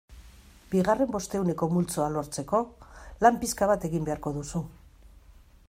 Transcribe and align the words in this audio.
Bigarren 0.69 1.09
bostehuneko 1.15 1.67
multzoa 1.73 2.07
lortzeko 2.15 2.61
lan 3.25 3.39
pixka 3.45 3.69
bat 3.73 3.87
egin 3.91 4.09
beharko 4.09 4.35
duzu. 4.39 4.63